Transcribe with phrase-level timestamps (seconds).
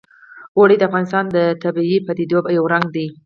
[0.57, 3.07] اوړي د افغانستان د طبیعي پدیدو یو رنګ دی.